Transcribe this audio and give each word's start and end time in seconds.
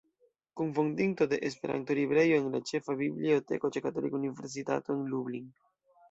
Kunfondinto 0.59 1.27
de 1.27 1.37
Esperanto 1.49 1.93
Librejo 1.99 2.39
en 2.41 2.47
la 2.55 2.61
Ĉefa 2.69 2.95
Biblioteko 3.01 3.71
ĉe 3.75 3.83
Katolika 3.87 4.17
Universitato 4.23 4.95
en 4.97 5.05
Lublin. 5.13 5.45